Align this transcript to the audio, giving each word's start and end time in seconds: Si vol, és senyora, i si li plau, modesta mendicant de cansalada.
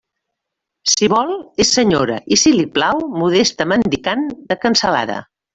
Si 0.93 1.09
vol, 1.13 1.29
és 1.65 1.75
senyora, 1.77 2.17
i 2.37 2.39
si 2.45 2.55
li 2.57 2.67
plau, 2.79 3.05
modesta 3.25 3.71
mendicant 3.75 4.29
de 4.51 4.63
cansalada. 4.67 5.25